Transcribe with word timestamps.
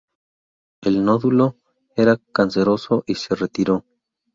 El 0.81 1.05
nódulo 1.05 1.59
era 1.95 2.17
canceroso 2.33 3.03
y 3.05 3.13
se 3.13 3.35
retiró. 3.35 3.85